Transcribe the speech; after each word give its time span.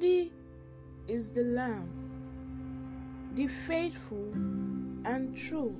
Worthy 0.00 0.32
is 1.08 1.28
the 1.28 1.42
Lamb, 1.42 1.90
the 3.34 3.46
faithful 3.48 4.32
and 5.04 5.36
true, 5.36 5.76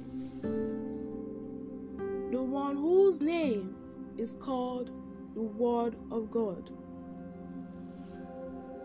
the 2.31 2.43
one 2.43 2.77
whose 2.77 3.23
name 3.23 3.75
is 4.19 4.35
called 4.35 4.91
the 5.35 5.41
Word 5.41 5.97
of 6.13 6.31
God. 6.31 6.71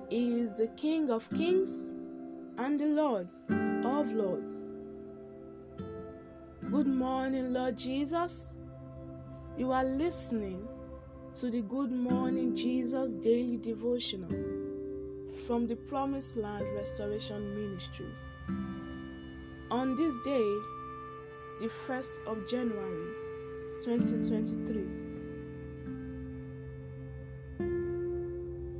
He 0.09 0.39
is 0.39 0.53
the 0.53 0.67
King 0.77 1.09
of 1.09 1.29
kings 1.31 1.89
and 2.57 2.79
the 2.79 2.87
Lord 2.87 3.27
of 3.83 4.13
lords. 4.13 4.69
Good 6.71 6.87
morning, 6.87 7.51
Lord 7.51 7.75
Jesus. 7.75 8.55
You 9.57 9.73
are 9.73 9.83
listening 9.83 10.65
to 11.33 11.49
the 11.49 11.61
Good 11.61 11.91
Morning 11.91 12.55
Jesus 12.55 13.15
Daily 13.15 13.57
Devotional 13.57 14.54
from 15.35 15.67
the 15.67 15.75
Promised 15.75 16.37
Land 16.37 16.65
Restoration 16.75 17.53
Ministries. 17.55 18.25
On 19.69 19.95
this 19.95 20.17
day, 20.19 20.59
the 21.59 21.67
1st 21.87 22.25
of 22.25 22.47
January 22.47 23.13
2023, 23.83 24.85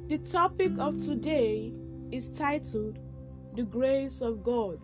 the 0.08 0.18
topic 0.20 0.72
of 0.80 1.00
today 1.02 1.73
is 2.12 2.38
titled 2.38 3.00
The 3.56 3.64
Grace 3.64 4.22
of 4.22 4.44
God, 4.44 4.80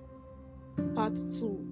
Part 0.94 1.18
2. 1.40 1.68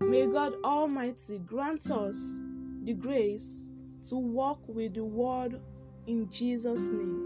May 0.00 0.26
God 0.26 0.54
Almighty 0.64 1.38
grant 1.38 1.90
us 1.90 2.40
the 2.84 2.94
grace 2.94 3.68
to 4.08 4.16
walk 4.16 4.60
with 4.68 4.94
the 4.94 5.04
Word 5.04 5.60
in 6.06 6.28
Jesus' 6.30 6.90
name. 6.90 7.23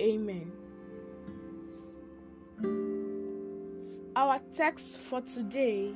Amen. 0.00 0.52
Our 4.14 4.38
text 4.52 5.00
for 5.00 5.20
today 5.22 5.92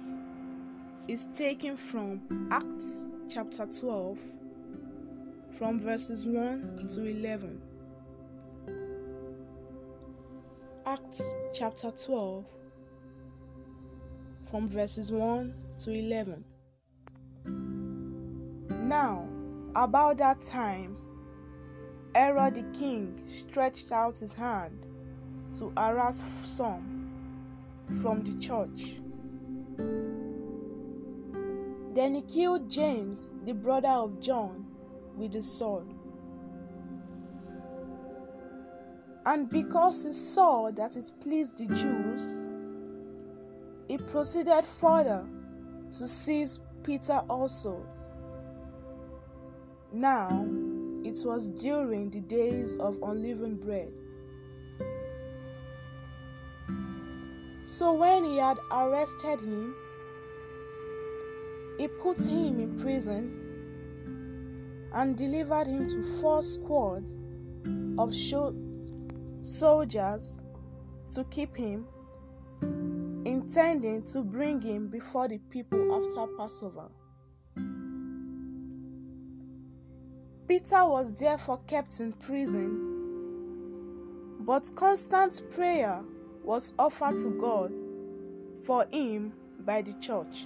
is 1.07 1.29
taken 1.29 1.77
from 1.77 2.49
Acts 2.51 3.07
chapter 3.29 3.65
12, 3.67 4.19
from 5.57 5.79
verses 5.79 6.27
1 6.27 6.89
to 6.95 7.05
11. 7.05 7.63
Acts 10.85 11.23
chapter 11.55 11.93
12, 11.93 12.45
from 14.51 14.69
verses 14.69 15.13
1 15.13 15.55
to 15.79 15.91
11. 15.93 16.45
Now, 18.83 19.29
about 19.77 20.19
that 20.19 20.43
time, 20.43 20.97
Herod 22.15 22.55
the 22.55 22.79
king 22.79 23.21
stretched 23.49 23.91
out 23.91 24.19
his 24.19 24.35
hand 24.35 24.87
to 25.59 25.73
harass 25.77 26.23
some 26.45 27.11
from 28.03 28.23
the 28.23 28.39
church. 28.39 28.97
Then 31.95 32.15
he 32.15 32.23
killed 32.23 32.71
James, 32.71 33.33
the 33.45 33.53
brother 33.53 33.89
of 33.89 34.21
John, 34.21 34.67
with 35.17 35.35
a 35.37 35.43
sword. 35.43 35.87
And 39.25 39.49
because 39.49 40.05
he 40.05 40.13
saw 40.13 40.71
that 40.73 40.97
it 40.97 41.13
pleased 41.21 41.59
the 41.59 41.67
Jews, 41.67 42.49
he 43.89 43.99
proceeded 43.99 44.65
further 44.65 45.25
to 45.91 46.07
seize 46.07 46.59
Peter 46.83 47.23
also. 47.29 47.87
Now 49.93 50.47
it 51.05 51.25
was 51.25 51.51
during 51.51 52.11
the 52.11 52.21
days 52.21 52.75
of 52.77 52.99
unleavened 53.03 53.61
bread. 53.61 53.93
So 57.65 57.93
when 57.95 58.25
he 58.25 58.39
had 58.39 58.59
arrested 58.71 59.41
him, 59.41 59.75
he 61.79 61.89
put 61.89 62.19
him 62.21 62.61
in 62.61 62.79
prison 62.81 63.39
and 64.93 65.17
delivered 65.17 65.67
him 65.67 65.89
to 65.89 66.03
four 66.21 66.43
squads 66.43 67.15
of 67.99 68.15
soldiers 69.43 70.39
to 71.15 71.25
keep 71.25 71.57
him, 71.57 71.87
intending 73.25 74.03
to 74.03 74.23
bring 74.23 74.61
him 74.61 74.89
before 74.89 75.29
the 75.29 75.39
people 75.51 75.95
after 75.95 76.27
Passover. 76.37 76.91
Peter 80.53 80.85
was 80.85 81.19
therefore 81.19 81.59
kept 81.67 81.99
in 82.01 82.13
prison, 82.13 82.77
but 84.41 84.71
constant 84.77 85.41
prayer 85.51 86.05
was 86.45 86.75
offered 86.79 87.17
to 87.17 87.31
God 87.41 87.73
for 88.67 88.85
him 88.93 89.33
by 89.61 89.81
the 89.81 89.95
church. 89.95 90.45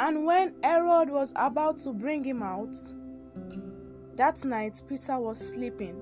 And 0.00 0.26
when 0.26 0.56
Herod 0.60 1.08
was 1.08 1.32
about 1.36 1.76
to 1.84 1.92
bring 1.92 2.24
him 2.24 2.42
out, 2.42 2.74
that 4.16 4.44
night 4.44 4.82
Peter 4.88 5.20
was 5.20 5.38
sleeping, 5.38 6.00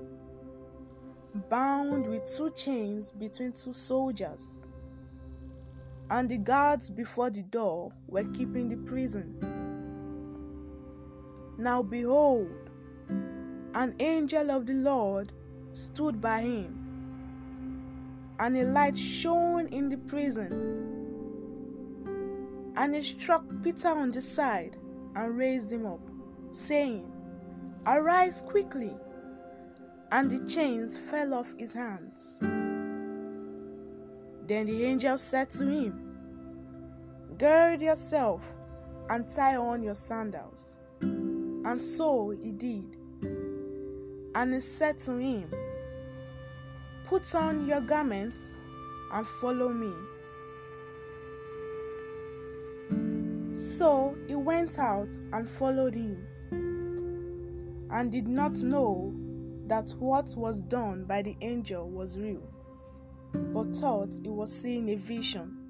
bound 1.47 2.07
with 2.07 2.25
two 2.35 2.49
chains 2.55 3.11
between 3.11 3.51
two 3.51 3.73
soldiers, 3.73 4.57
and 6.09 6.27
the 6.27 6.39
guards 6.39 6.89
before 6.89 7.29
the 7.29 7.43
door 7.43 7.93
were 8.07 8.25
keeping 8.33 8.67
the 8.67 8.77
prison. 8.77 9.60
Now 11.61 11.83
behold, 11.83 12.71
an 13.75 13.93
angel 13.99 14.49
of 14.49 14.65
the 14.65 14.73
Lord 14.73 15.31
stood 15.73 16.19
by 16.19 16.41
him, 16.41 16.75
and 18.39 18.57
a 18.57 18.63
light 18.63 18.97
shone 18.97 19.67
in 19.67 19.87
the 19.87 19.97
prison. 19.97 20.81
And 22.75 22.95
he 22.95 23.03
struck 23.03 23.43
Peter 23.61 23.89
on 23.89 24.09
the 24.09 24.21
side 24.21 24.75
and 25.15 25.37
raised 25.37 25.71
him 25.71 25.85
up, 25.85 25.99
saying, 26.51 27.05
Arise 27.85 28.41
quickly. 28.41 28.95
And 30.11 30.31
the 30.31 30.39
chains 30.51 30.97
fell 30.97 31.35
off 31.35 31.53
his 31.59 31.73
hands. 31.73 32.37
Then 34.47 34.65
the 34.65 34.83
angel 34.83 35.19
said 35.19 35.51
to 35.51 35.65
him, 35.67 35.93
Gird 37.37 37.83
yourself 37.83 38.41
and 39.11 39.29
tie 39.29 39.57
on 39.57 39.83
your 39.83 39.93
sandals. 39.93 40.77
And 41.71 41.79
so 41.79 42.31
he 42.31 42.51
did. 42.51 42.83
And 44.35 44.53
he 44.53 44.59
said 44.59 44.97
to 45.05 45.15
him, 45.15 45.49
Put 47.05 47.33
on 47.33 47.65
your 47.65 47.79
garments 47.79 48.57
and 49.13 49.25
follow 49.25 49.69
me. 49.69 49.93
So 53.55 54.17
he 54.27 54.35
went 54.35 54.79
out 54.79 55.15
and 55.31 55.49
followed 55.49 55.95
him, 55.95 56.27
and 57.89 58.11
did 58.11 58.27
not 58.27 58.57
know 58.63 59.13
that 59.67 59.91
what 59.91 60.33
was 60.35 60.61
done 60.63 61.05
by 61.05 61.21
the 61.21 61.37
angel 61.39 61.89
was 61.89 62.17
real, 62.17 62.49
but 63.31 63.73
thought 63.73 64.19
he 64.21 64.27
was 64.27 64.53
seeing 64.53 64.89
a 64.89 64.95
vision. 64.95 65.60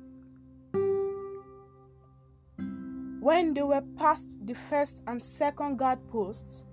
When 3.22 3.54
they 3.54 3.62
were 3.62 3.84
past 3.98 4.36
the 4.48 4.56
first 4.56 5.04
and 5.06 5.22
second 5.22 5.78
guard 5.78 6.00
posts, 6.10 6.66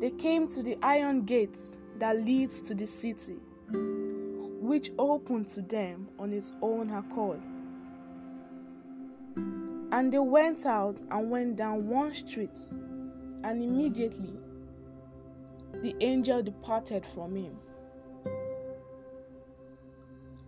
they 0.00 0.10
came 0.10 0.48
to 0.48 0.60
the 0.60 0.76
iron 0.82 1.22
gates 1.24 1.76
that 2.00 2.16
leads 2.16 2.62
to 2.62 2.74
the 2.74 2.88
city, 2.88 3.36
which 4.60 4.90
opened 4.98 5.46
to 5.50 5.62
them 5.62 6.08
on 6.18 6.32
its 6.32 6.52
own 6.60 6.90
accord. 6.90 7.40
And 9.92 10.12
they 10.12 10.18
went 10.18 10.66
out 10.66 11.00
and 11.12 11.30
went 11.30 11.54
down 11.54 11.86
one 11.86 12.12
street, 12.12 12.58
and 13.44 13.62
immediately 13.62 14.36
the 15.80 15.94
angel 16.00 16.42
departed 16.42 17.06
from 17.06 17.36
him. 17.36 17.56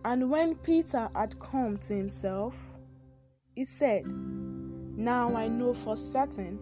And 0.04 0.28
when 0.28 0.56
Peter 0.56 1.08
had 1.14 1.38
come 1.38 1.76
to 1.76 1.94
himself, 1.94 2.73
he 3.54 3.64
said, 3.64 4.06
Now 4.06 5.34
I 5.36 5.48
know 5.48 5.74
for 5.74 5.96
certain 5.96 6.58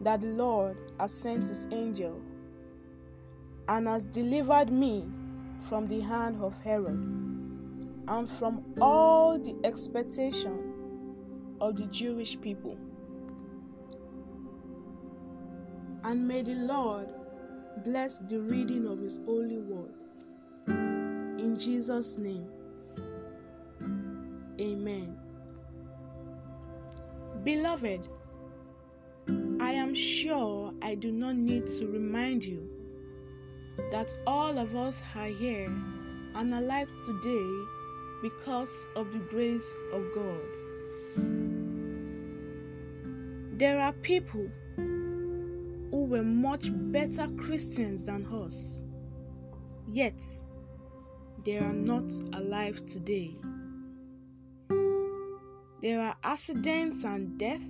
that 0.00 0.20
the 0.20 0.28
Lord 0.28 0.76
has 0.98 1.12
sent 1.12 1.46
his 1.46 1.66
angel 1.70 2.20
and 3.68 3.86
has 3.86 4.06
delivered 4.06 4.70
me 4.70 5.04
from 5.60 5.86
the 5.88 6.00
hand 6.00 6.42
of 6.42 6.60
Herod 6.62 6.98
and 8.08 8.28
from 8.28 8.64
all 8.80 9.38
the 9.38 9.56
expectation 9.64 10.74
of 11.60 11.76
the 11.76 11.86
Jewish 11.86 12.38
people. 12.40 12.76
And 16.02 16.28
may 16.28 16.42
the 16.42 16.54
Lord 16.54 17.08
bless 17.84 18.18
the 18.18 18.40
reading 18.40 18.86
of 18.86 18.98
his 18.98 19.18
holy 19.24 19.58
word. 19.58 19.94
In 20.68 21.56
Jesus' 21.56 22.18
name, 22.18 22.48
amen. 24.60 25.16
Beloved, 27.44 28.08
I 29.60 29.72
am 29.72 29.94
sure 29.94 30.72
I 30.80 30.94
do 30.94 31.12
not 31.12 31.36
need 31.36 31.66
to 31.78 31.86
remind 31.86 32.42
you 32.42 32.66
that 33.90 34.14
all 34.26 34.58
of 34.58 34.74
us 34.74 35.02
are 35.14 35.26
here 35.26 35.66
and 36.36 36.54
alive 36.54 36.88
today 37.04 37.50
because 38.22 38.88
of 38.96 39.12
the 39.12 39.18
grace 39.18 39.76
of 39.92 40.02
God. 40.14 40.40
There 43.58 43.78
are 43.78 43.92
people 43.92 44.48
who 44.76 46.06
were 46.06 46.22
much 46.22 46.70
better 46.72 47.28
Christians 47.36 48.04
than 48.04 48.24
us, 48.24 48.82
yet 49.92 50.18
they 51.44 51.58
are 51.58 51.74
not 51.74 52.10
alive 52.32 52.86
today. 52.86 53.36
There 55.84 56.00
are 56.00 56.16
accidents 56.24 57.04
and 57.04 57.36
death 57.36 57.60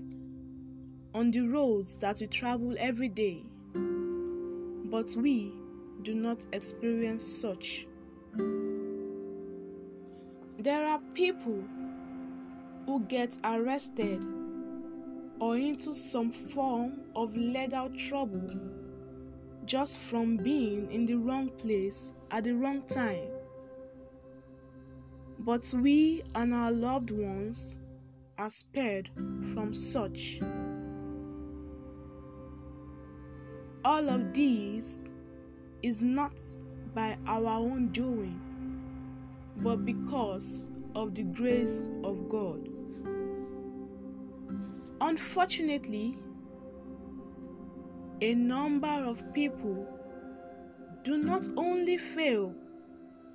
on 1.16 1.32
the 1.32 1.40
roads 1.40 1.96
that 1.96 2.20
we 2.20 2.28
travel 2.28 2.76
every 2.78 3.08
day, 3.08 3.42
but 4.84 5.10
we 5.16 5.52
do 6.02 6.14
not 6.14 6.46
experience 6.52 7.24
such. 7.24 7.88
There 10.60 10.86
are 10.86 11.00
people 11.14 11.64
who 12.86 13.00
get 13.08 13.36
arrested 13.42 14.24
or 15.40 15.56
into 15.56 15.92
some 15.92 16.30
form 16.30 17.00
of 17.16 17.36
legal 17.36 17.90
trouble 17.98 18.48
just 19.64 19.98
from 19.98 20.36
being 20.36 20.88
in 20.92 21.04
the 21.04 21.16
wrong 21.16 21.48
place 21.48 22.12
at 22.30 22.44
the 22.44 22.52
wrong 22.52 22.82
time. 22.82 23.26
But 25.40 25.74
we 25.76 26.22
and 26.36 26.54
our 26.54 26.70
loved 26.70 27.10
ones 27.10 27.80
are 28.38 28.50
spared 28.50 29.10
from 29.52 29.72
such. 29.74 30.40
All 33.84 34.08
of 34.08 34.32
these 34.32 35.10
is 35.82 36.02
not 36.02 36.32
by 36.94 37.18
our 37.26 37.58
own 37.58 37.88
doing, 37.88 38.40
but 39.58 39.84
because 39.84 40.68
of 40.94 41.14
the 41.14 41.22
grace 41.22 41.88
of 42.02 42.28
God. 42.28 42.68
Unfortunately, 45.00 46.16
a 48.20 48.34
number 48.34 48.86
of 48.86 49.22
people 49.34 49.86
do 51.02 51.18
not 51.18 51.46
only 51.56 51.98
fail 51.98 52.54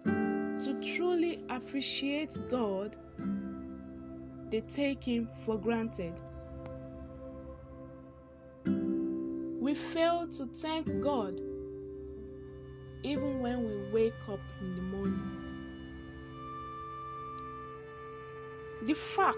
to 0.05 0.81
truly 0.81 1.43
appreciate 1.49 2.35
God 2.49 2.95
they 4.49 4.61
take 4.61 5.03
Him 5.03 5.29
for 5.45 5.57
granted. 5.57 6.13
We 8.65 9.75
fail 9.75 10.27
to 10.27 10.45
thank 10.47 11.01
God 11.01 11.39
even 13.03 13.39
when 13.39 13.63
we 13.63 13.91
wake 13.91 14.29
up 14.29 14.39
in 14.61 14.75
the 14.75 14.81
morning. 14.81 15.35
The 18.83 18.93
fact 18.93 19.35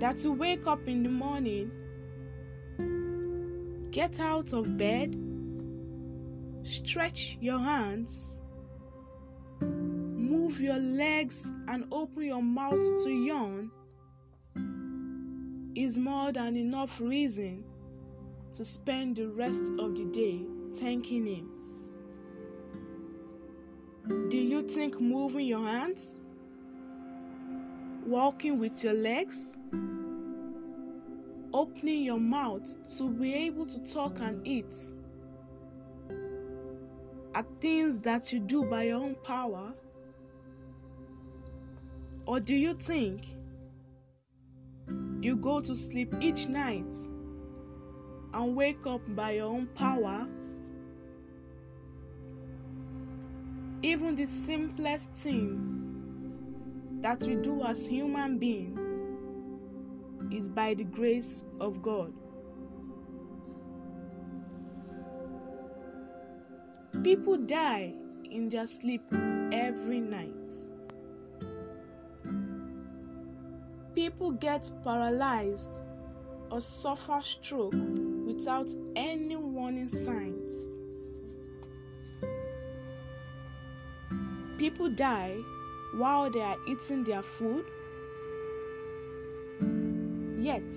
that 0.00 0.24
you 0.24 0.32
wake 0.32 0.66
up 0.66 0.86
in 0.88 1.02
the 1.02 1.08
morning, 1.08 1.70
get 3.90 4.18
out 4.18 4.52
of 4.52 4.76
bed, 4.76 5.16
stretch 6.64 7.36
your 7.40 7.58
hands, 7.58 8.38
move 9.60 10.60
your 10.60 10.78
legs 10.78 11.52
and 11.68 11.81
open 12.12 12.24
your 12.24 12.42
mouth 12.42 13.02
to 13.02 13.10
yawn 13.10 13.70
is 15.74 15.98
more 15.98 16.30
than 16.30 16.56
enough 16.56 17.00
reason 17.00 17.64
to 18.52 18.64
spend 18.64 19.16
the 19.16 19.28
rest 19.28 19.72
of 19.78 19.96
the 19.96 20.04
day 20.12 20.44
thanking 20.74 21.24
Him. 21.26 21.48
Do 24.28 24.36
you 24.36 24.62
think 24.68 25.00
moving 25.00 25.46
your 25.46 25.64
hands, 25.64 26.18
walking 28.04 28.58
with 28.58 28.84
your 28.84 28.94
legs, 28.94 29.56
opening 31.54 32.02
your 32.02 32.20
mouth 32.20 32.76
to 32.98 33.08
be 33.08 33.32
able 33.32 33.64
to 33.66 33.80
talk 33.80 34.18
and 34.20 34.46
eat 34.46 34.74
are 37.34 37.46
things 37.60 38.00
that 38.00 38.30
you 38.32 38.40
do 38.40 38.64
by 38.64 38.82
your 38.82 38.98
own 38.98 39.14
power? 39.24 39.72
Or 42.26 42.38
do 42.40 42.54
you 42.54 42.74
think 42.74 43.26
you 45.20 45.36
go 45.36 45.60
to 45.60 45.74
sleep 45.74 46.14
each 46.20 46.48
night 46.48 46.94
and 48.34 48.56
wake 48.56 48.86
up 48.86 49.00
by 49.14 49.32
your 49.32 49.46
own 49.46 49.66
power? 49.74 50.28
Even 53.82 54.14
the 54.14 54.26
simplest 54.26 55.10
thing 55.12 55.80
that 57.00 57.22
we 57.24 57.34
do 57.34 57.62
as 57.64 57.86
human 57.86 58.38
beings 58.38 58.78
is 60.32 60.48
by 60.48 60.74
the 60.74 60.84
grace 60.84 61.44
of 61.60 61.82
God. 61.82 62.12
People 67.02 67.36
die 67.36 67.92
in 68.30 68.48
their 68.48 68.68
sleep 68.68 69.02
every 69.52 70.00
night. 70.00 70.71
People 74.22 74.38
get 74.38 74.70
paralyzed 74.84 75.80
or 76.48 76.60
suffer 76.60 77.18
stroke 77.22 77.74
without 78.24 78.68
any 78.94 79.34
warning 79.34 79.88
signs. 79.88 80.78
People 84.58 84.90
die 84.90 85.36
while 85.96 86.30
they 86.30 86.40
are 86.40 86.56
eating 86.68 87.02
their 87.02 87.24
food. 87.24 87.64
Yet, 90.38 90.72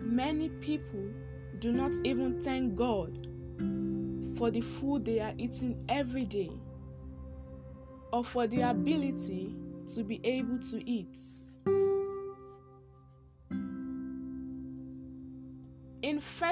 many 0.00 0.48
people 0.48 1.12
do 1.60 1.70
not 1.70 1.92
even 2.02 2.42
thank 2.42 2.74
God 2.74 3.28
for 4.36 4.50
the 4.50 4.62
food 4.62 5.04
they 5.04 5.20
are 5.20 5.34
eating 5.38 5.80
every 5.88 6.26
day 6.26 6.50
or 8.12 8.24
for 8.24 8.48
the 8.48 8.62
ability 8.62 9.54
to 9.94 10.02
be 10.02 10.20
able 10.24 10.58
to 10.58 10.90
eat. 10.90 11.16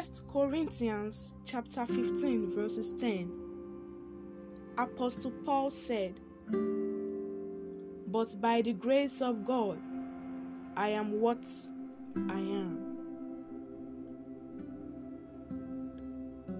1 0.02 0.11
Corinthians 0.32 1.32
chapter 1.44 1.87
15 1.87 2.50
verses 2.56 2.92
10, 2.94 3.30
Apostle 4.76 5.30
Paul 5.44 5.71
said, 5.71 6.18
"But 8.09 8.35
by 8.40 8.62
the 8.62 8.73
grace 8.73 9.23
of 9.23 9.44
God, 9.44 9.78
I 10.76 10.88
am 10.88 11.21
what 11.21 11.47
I 12.16 12.40
am." 12.40 12.78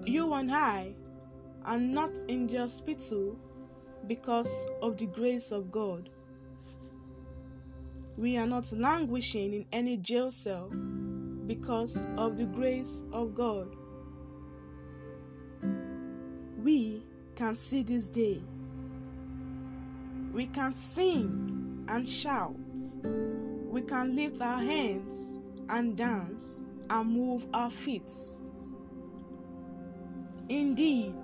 You 0.07 0.33
and 0.35 0.53
I 0.53 0.95
are 1.65 1.81
not 1.81 2.13
in 2.29 2.47
the 2.47 2.59
hospital 2.59 3.37
because 4.07 4.69
of 4.81 4.99
the 4.99 5.07
grace 5.07 5.51
of 5.51 5.73
God. 5.73 6.11
We 8.17 8.37
are 8.37 8.47
not 8.47 8.71
languishing 8.71 9.53
in 9.53 9.67
any 9.73 9.97
jail 9.97 10.31
cell 10.31 10.71
because 11.47 12.07
of 12.17 12.37
the 12.37 12.45
grace 12.45 13.03
of 13.13 13.35
God. 13.35 13.75
We 16.63 17.03
can 17.35 17.55
see 17.55 17.83
this 17.83 18.09
day. 18.09 18.43
We 20.33 20.47
can 20.47 20.75
sing 20.75 21.85
and 21.89 22.09
shout. 22.09 22.55
We 23.03 23.83
can 23.83 24.15
lift 24.15 24.41
our 24.41 24.61
hands 24.61 25.17
and 25.69 25.97
dance 25.97 26.61
and 26.89 27.11
move 27.11 27.47
our 27.53 27.71
feet. 27.71 28.13
Indeed, 30.49 31.15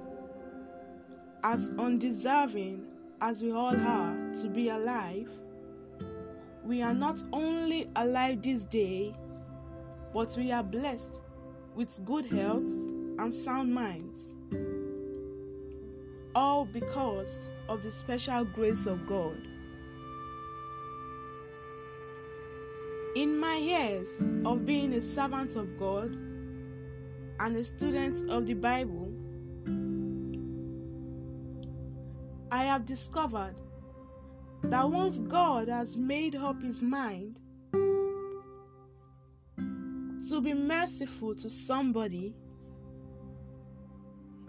as 1.44 1.72
undeserving 1.78 2.86
as 3.20 3.42
we 3.42 3.52
all 3.52 3.76
are 3.76 4.32
to 4.40 4.48
be 4.48 4.70
alive, 4.70 5.28
we 6.64 6.82
are 6.82 6.94
not 6.94 7.22
only 7.32 7.90
alive 7.96 8.42
this 8.42 8.64
day 8.64 9.14
but 10.12 10.34
we 10.36 10.52
are 10.52 10.62
blessed 10.62 11.20
with 11.74 12.04
good 12.04 12.26
health 12.26 12.72
and 13.18 13.32
sound 13.32 13.72
minds. 13.72 14.34
All 16.34 16.64
because 16.64 17.50
of 17.68 17.82
the 17.82 17.90
special 17.90 18.44
grace 18.44 18.86
of 18.86 19.06
God. 19.06 19.36
In 23.16 23.38
my 23.38 23.56
years 23.56 24.22
of 24.44 24.64
being 24.64 24.94
a 24.94 25.00
servant 25.00 25.56
of 25.56 25.76
God 25.78 26.12
and 27.40 27.56
a 27.56 27.64
student 27.64 28.28
of 28.30 28.46
the 28.46 28.54
Bible, 28.54 29.12
I 32.50 32.64
have 32.64 32.86
discovered 32.86 33.56
that 34.62 34.88
once 34.88 35.20
God 35.20 35.68
has 35.68 35.96
made 35.96 36.34
up 36.34 36.62
his 36.62 36.82
mind 36.82 37.40
to 40.30 40.40
be 40.40 40.54
merciful 40.54 41.34
to 41.34 41.48
somebody, 41.48 42.34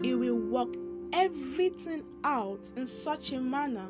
He 0.02 0.14
will 0.14 0.38
work 0.38 0.74
everything 1.12 2.04
out 2.24 2.70
in 2.76 2.86
such 2.86 3.32
a 3.32 3.40
manner 3.40 3.88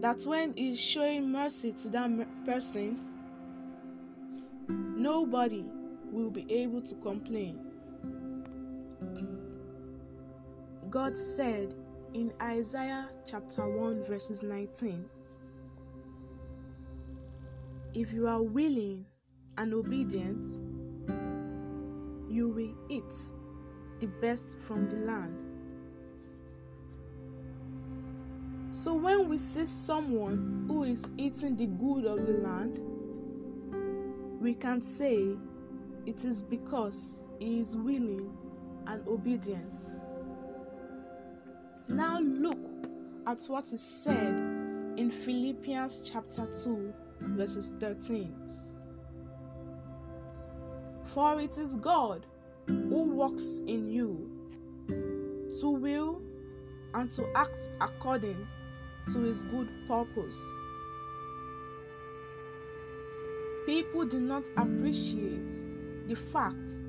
that 0.00 0.22
when 0.24 0.54
He's 0.56 0.80
showing 0.80 1.30
mercy 1.30 1.72
to 1.72 1.88
that 1.90 2.44
person, 2.44 3.08
nobody 4.68 5.64
will 6.10 6.30
be 6.30 6.46
able 6.52 6.82
to 6.82 6.94
complain. 6.96 7.58
God 10.90 11.16
said 11.16 11.74
in 12.12 12.32
Isaiah 12.42 13.08
chapter 13.24 13.66
1, 13.66 14.04
verses 14.04 14.42
19 14.42 15.06
If 17.94 18.12
you 18.12 18.28
are 18.28 18.42
willing 18.42 19.06
and 19.58 19.74
obedient, 19.74 20.46
you 22.28 22.48
will 22.48 22.74
eat 22.88 23.12
the 24.00 24.06
best 24.20 24.56
from 24.60 24.88
the 24.88 24.96
land. 24.96 25.36
So 28.70 28.94
when 28.94 29.28
we 29.28 29.38
see 29.38 29.66
someone 29.66 30.64
who 30.66 30.84
is 30.84 31.10
eating 31.18 31.56
the 31.56 31.66
good 31.66 32.06
of 32.06 32.26
the 32.26 32.34
land, 32.38 32.80
we 34.40 34.54
can 34.54 34.82
say 34.82 35.36
it 36.06 36.24
is 36.24 36.42
because 36.42 37.20
he 37.38 37.60
is 37.60 37.76
willing 37.76 38.36
and 38.86 39.06
obedient. 39.06 39.78
Now 41.88 42.18
look 42.20 42.58
at 43.26 43.44
what 43.44 43.72
is 43.72 43.82
said 43.82 44.36
in 44.96 45.10
Philippians 45.10 46.10
chapter 46.10 46.46
2, 46.64 46.92
verses 47.20 47.72
13. 47.78 48.34
For 51.12 51.40
it 51.40 51.58
is 51.58 51.74
God 51.74 52.24
who 52.66 53.04
works 53.04 53.60
in 53.66 53.88
you 53.88 54.30
to 55.60 55.70
will 55.70 56.22
and 56.94 57.10
to 57.10 57.28
act 57.34 57.68
according 57.82 58.46
to 59.12 59.20
his 59.20 59.42
good 59.42 59.68
purpose. 59.86 60.40
People 63.66 64.06
do 64.06 64.20
not 64.20 64.48
appreciate 64.56 65.52
the 66.06 66.14
fact 66.14 66.80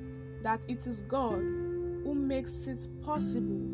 that 0.42 0.60
it 0.68 0.86
is 0.86 1.02
God 1.02 1.40
who 1.40 2.14
makes 2.14 2.66
it 2.66 2.88
possible 3.02 3.68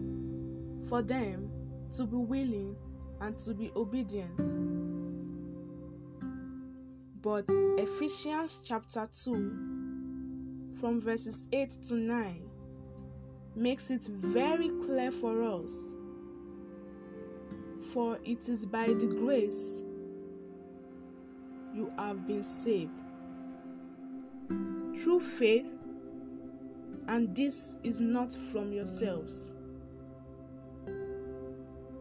for 0.89 1.01
them 1.01 1.51
to 1.97 2.05
be 2.05 2.17
willing 2.17 2.77
and 3.21 3.39
to 3.39 3.55
be 3.55 3.71
obedient. 3.77 4.37
But 7.23 7.45
Ephesians 7.79 8.63
chapter 8.65 9.09
2, 9.13 9.70
from 10.81 10.99
verses 10.99 11.47
8 11.53 11.71
to 11.89 11.95
9, 11.95 12.43
makes 13.55 13.91
it 13.91 14.05
very 14.05 14.71
clear 14.85 15.13
for 15.13 15.43
us. 15.43 15.93
For 17.93 18.19
it 18.25 18.49
is 18.49 18.65
by 18.65 18.87
the 18.87 19.07
grace 19.07 19.83
you 21.75 21.91
have 21.99 22.27
been 22.27 22.43
saved 22.43 22.91
through 24.49 25.21
faith, 25.21 25.67
and 27.09 27.35
this 27.37 27.77
is 27.83 28.01
not 28.01 28.33
from 28.33 28.73
yourselves. 28.73 29.53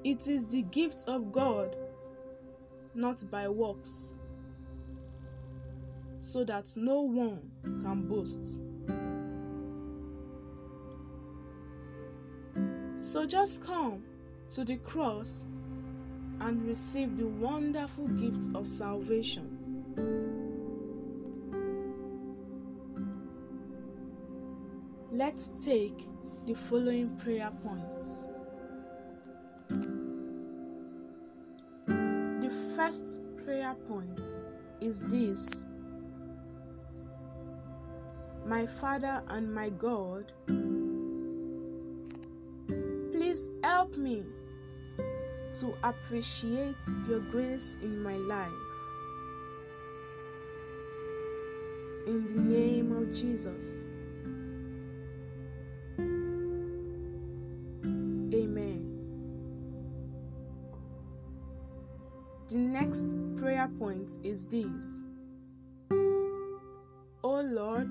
It 0.06 0.28
is 0.28 0.48
the 0.48 0.62
gift 0.64 1.04
of 1.08 1.34
God, 1.34 1.76
not 2.96 3.30
by 3.30 3.50
works, 3.50 4.16
so 6.18 6.44
that 6.46 6.74
no 6.78 7.02
one 7.02 7.52
can 7.64 8.08
boast. 8.08 8.62
So 13.10 13.26
just 13.26 13.64
come 13.64 14.04
to 14.52 14.64
the 14.64 14.78
cross 14.78 15.48
and 16.42 16.64
receive 16.68 17.18
the 17.18 17.26
wonderful 17.26 18.08
gift 18.08 18.50
of 18.54 18.68
salvation. 18.68 19.58
Let's 25.10 25.50
take 25.66 26.06
the 26.46 26.54
following 26.54 27.18
prayer 27.18 27.50
points. 27.64 28.28
The 31.98 32.56
first 32.76 33.22
prayer 33.44 33.74
point 33.88 34.22
is 34.82 35.02
this 35.08 35.66
My 38.46 38.68
Father 38.68 39.24
and 39.30 39.52
my 39.52 39.70
God, 39.70 40.32
help 43.80 43.96
me 43.96 44.26
to 45.58 45.74
appreciate 45.84 46.84
your 47.08 47.22
grace 47.32 47.78
in 47.82 48.04
my 48.04 48.18
life. 48.18 48.52
In 52.06 52.28
the 52.28 52.42
name 52.42 52.92
of 52.92 53.14
Jesus. 53.14 53.86
Amen. 58.36 58.82
The 62.50 62.58
next 62.58 63.16
prayer 63.38 63.70
point 63.80 64.18
is 64.24 64.46
this 64.46 65.00
Oh 67.24 67.40
Lord, 67.40 67.90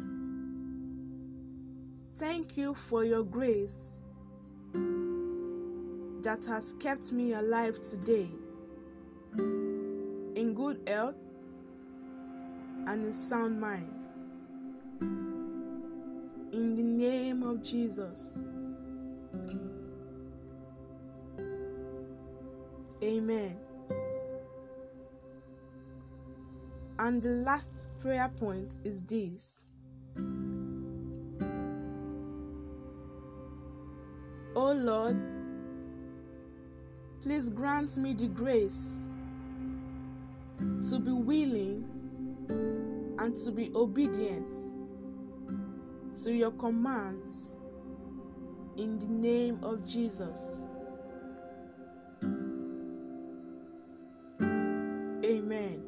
thank 2.15 2.59
you 2.59 2.75
for 2.75 3.07
your 3.07 3.25
grace 3.25 4.01
that 6.29 6.45
has 6.45 6.75
kept 6.79 7.11
me 7.11 7.33
alive 7.33 7.81
today 7.81 8.29
in 9.39 10.53
good 10.55 10.79
health 10.87 11.15
and 12.87 13.07
in 13.07 13.13
sound 13.15 13.59
mind. 13.59 13.91
In 16.53 16.75
the 16.75 16.83
name 16.83 17.43
of 17.43 17.63
Jesus. 17.63 18.39
Amen. 23.03 23.57
And 26.99 27.23
the 27.23 27.43
last 27.43 27.87
prayer 28.01 28.31
point 28.37 28.81
is 28.85 29.03
this 29.05 29.63
Oh 34.55 34.73
Lord, 34.73 35.17
please 37.23 37.49
grant 37.51 37.97
me 37.99 38.15
the 38.15 38.29
grace 38.29 39.11
to 40.89 40.99
be 40.99 41.13
willing 41.13 41.85
and 43.19 43.37
to 43.37 43.51
be 43.51 43.71
obedient 43.75 44.57
to 46.15 46.33
your 46.33 46.51
commands 46.53 47.57
in 48.77 48.99
the 48.99 49.09
name 49.09 49.59
of 49.63 49.85
Jesus. 49.85 50.65
Amen. 54.43 55.83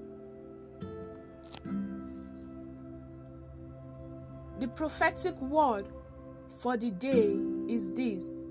The 4.58 4.68
prophetic 4.68 5.40
word 5.40 5.86
for 6.60 6.76
the 6.76 6.90
day 6.90 7.38
is 7.68 7.92
this 7.92 8.44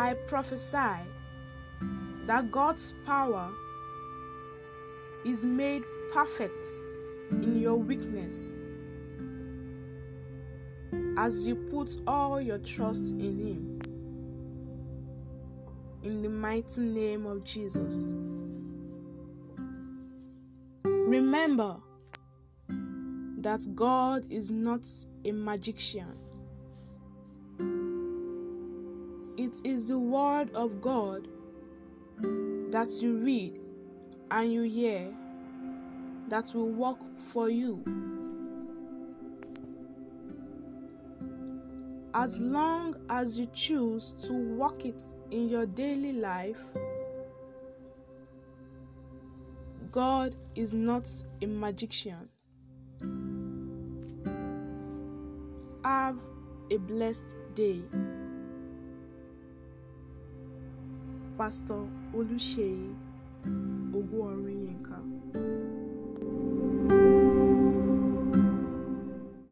I 0.00 0.14
prophesy 0.14 1.04
that 2.24 2.50
God's 2.50 2.94
power 3.04 3.50
is 5.26 5.44
made 5.44 5.82
perfect 6.10 6.66
in 7.30 7.60
your 7.60 7.76
weakness 7.76 8.56
as 11.18 11.46
you 11.46 11.54
put 11.54 11.98
all 12.06 12.40
your 12.40 12.56
trust 12.60 13.10
in 13.10 13.38
Him. 13.38 13.82
In 16.02 16.22
the 16.22 16.30
mighty 16.30 16.80
name 16.80 17.26
of 17.26 17.44
Jesus. 17.44 18.14
Remember 20.82 21.76
that 23.36 23.66
God 23.74 24.24
is 24.32 24.50
not 24.50 24.88
a 25.26 25.32
magician. 25.32 26.16
It 29.36 29.60
is 29.64 29.88
the 29.88 29.98
Word 29.98 30.54
of 30.54 30.80
God 30.80 31.28
that 32.70 32.88
you 33.00 33.16
read 33.16 33.58
and 34.30 34.52
you 34.52 34.62
hear 34.62 35.12
that 36.28 36.52
will 36.54 36.68
work 36.70 36.98
for 37.18 37.50
you. 37.50 37.82
As 42.14 42.38
long 42.38 42.96
as 43.08 43.38
you 43.38 43.46
choose 43.52 44.14
to 44.26 44.32
work 44.32 44.84
it 44.84 45.02
in 45.30 45.48
your 45.48 45.66
daily 45.66 46.12
life, 46.12 46.60
God 49.90 50.36
is 50.54 50.74
not 50.74 51.08
a 51.42 51.46
magician. 51.46 52.28
Have 55.84 56.18
a 56.70 56.76
blessed 56.78 57.36
day. 57.54 57.82
Pastor 61.40 61.82
Olúṣèyí 62.18 62.84
Ògúnọ̀rìnyìnká. 63.98 64.96